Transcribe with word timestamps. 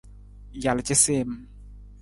Jal 0.63 0.79
casiim. 0.89 1.31